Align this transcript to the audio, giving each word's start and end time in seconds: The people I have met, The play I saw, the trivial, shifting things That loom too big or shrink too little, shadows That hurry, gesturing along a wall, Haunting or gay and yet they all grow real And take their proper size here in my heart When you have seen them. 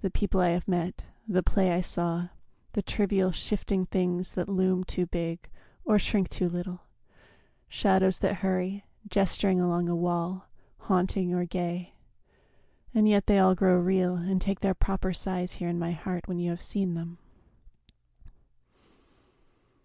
The 0.00 0.12
people 0.12 0.38
I 0.40 0.50
have 0.50 0.68
met, 0.68 1.02
The 1.26 1.42
play 1.42 1.72
I 1.72 1.80
saw, 1.80 2.28
the 2.74 2.82
trivial, 2.82 3.32
shifting 3.32 3.84
things 3.84 4.34
That 4.34 4.48
loom 4.48 4.84
too 4.84 5.06
big 5.06 5.48
or 5.84 5.98
shrink 5.98 6.28
too 6.28 6.48
little, 6.48 6.82
shadows 7.68 8.20
That 8.20 8.42
hurry, 8.44 8.84
gesturing 9.08 9.60
along 9.60 9.88
a 9.88 9.96
wall, 9.96 10.46
Haunting 10.82 11.34
or 11.34 11.46
gay 11.46 11.94
and 12.94 13.08
yet 13.08 13.26
they 13.26 13.40
all 13.40 13.56
grow 13.56 13.76
real 13.80 14.14
And 14.14 14.40
take 14.40 14.60
their 14.60 14.72
proper 14.72 15.12
size 15.12 15.54
here 15.54 15.68
in 15.68 15.80
my 15.80 15.90
heart 15.90 16.28
When 16.28 16.38
you 16.38 16.50
have 16.50 16.62
seen 16.62 16.94
them. 16.94 17.18